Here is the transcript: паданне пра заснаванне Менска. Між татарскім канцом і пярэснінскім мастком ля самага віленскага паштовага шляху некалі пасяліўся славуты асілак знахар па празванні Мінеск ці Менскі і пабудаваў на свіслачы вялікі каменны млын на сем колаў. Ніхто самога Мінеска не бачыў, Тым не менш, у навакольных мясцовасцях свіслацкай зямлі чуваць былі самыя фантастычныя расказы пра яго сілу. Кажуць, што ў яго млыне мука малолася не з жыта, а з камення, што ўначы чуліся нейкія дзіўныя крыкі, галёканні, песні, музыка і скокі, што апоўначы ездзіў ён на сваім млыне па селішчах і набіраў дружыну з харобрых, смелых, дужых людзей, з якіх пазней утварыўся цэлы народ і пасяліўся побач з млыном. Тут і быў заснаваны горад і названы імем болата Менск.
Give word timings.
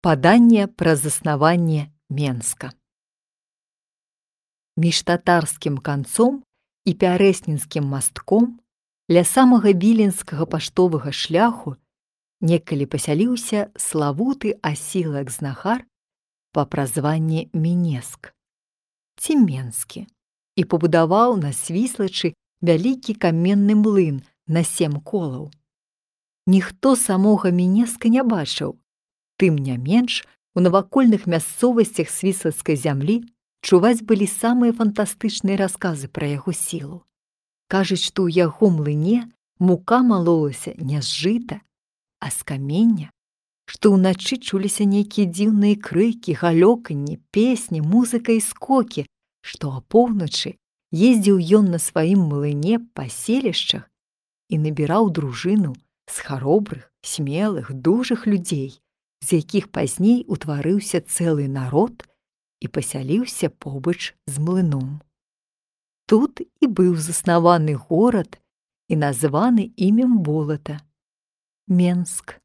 паданне 0.00 0.66
пра 0.66 0.96
заснаванне 0.96 1.92
Менска. 2.08 2.72
Між 4.76 5.02
татарскім 5.02 5.76
канцом 5.78 6.40
і 6.88 6.96
пярэснінскім 6.96 7.84
мастком 7.84 8.56
ля 9.12 9.24
самага 9.28 9.76
віленскага 9.76 10.48
паштовага 10.48 11.12
шляху 11.12 11.76
некалі 12.40 12.88
пасяліўся 12.88 13.68
славуты 13.76 14.56
асілак 14.64 15.28
знахар 15.28 15.84
па 16.56 16.64
празванні 16.64 17.50
Мінеск 17.52 18.32
ці 19.20 19.36
Менскі 19.36 20.08
і 20.56 20.64
пабудаваў 20.64 21.36
на 21.36 21.52
свіслачы 21.52 22.32
вялікі 22.64 23.20
каменны 23.20 23.76
млын 23.76 24.24
на 24.48 24.64
сем 24.64 24.96
колаў. 25.04 25.52
Ніхто 26.48 26.96
самога 26.96 27.52
Мінеска 27.52 28.08
не 28.08 28.24
бачыў, 28.24 28.79
Тым 29.40 29.56
не 29.56 29.78
менш, 29.80 30.20
у 30.54 30.60
навакольных 30.60 31.24
мясцовасцях 31.24 32.10
свіслацкай 32.12 32.76
зямлі 32.76 33.22
чуваць 33.64 34.04
былі 34.04 34.26
самыя 34.28 34.76
фантастычныя 34.76 35.56
расказы 35.56 36.12
пра 36.12 36.28
яго 36.28 36.52
сілу. 36.52 37.00
Кажуць, 37.72 38.04
што 38.04 38.28
ў 38.28 38.36
яго 38.36 38.68
млыне 38.68 39.32
мука 39.56 40.02
малолася 40.04 40.74
не 40.76 41.00
з 41.00 41.08
жыта, 41.22 41.60
а 42.20 42.28
з 42.28 42.44
камення, 42.44 43.08
што 43.64 43.94
ўначы 43.96 44.36
чуліся 44.36 44.84
нейкія 44.84 45.30
дзіўныя 45.30 45.80
крыкі, 45.88 46.36
галёканні, 46.36 47.16
песні, 47.32 47.80
музыка 47.80 48.36
і 48.36 48.44
скокі, 48.44 49.06
што 49.40 49.72
апоўначы 49.80 50.56
ездзіў 50.92 51.40
ён 51.62 51.72
на 51.72 51.80
сваім 51.80 52.28
млыне 52.28 52.82
па 52.92 53.08
селішчах 53.08 53.88
і 54.52 54.60
набіраў 54.68 55.08
дружыну 55.14 55.72
з 56.10 56.28
харобрых, 56.28 56.90
смелых, 57.00 57.72
дужых 57.72 58.26
людзей, 58.26 58.82
з 59.24 59.40
якіх 59.40 59.68
пазней 59.68 60.24
утварыўся 60.26 61.00
цэлы 61.00 61.48
народ 61.48 62.04
і 62.60 62.68
пасяліўся 62.68 63.48
побач 63.48 64.14
з 64.26 64.38
млыном. 64.40 65.00
Тут 66.06 66.40
і 66.42 66.66
быў 66.66 66.96
заснаваны 66.96 67.74
горад 67.76 68.40
і 68.88 68.96
названы 68.96 69.70
імем 69.76 70.18
болата 70.26 70.80
Менск. 71.68 72.40